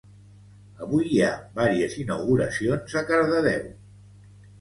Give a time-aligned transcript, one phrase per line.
[0.85, 1.27] Avui hi ha
[1.59, 3.69] vàries inauguracions a Cardedeu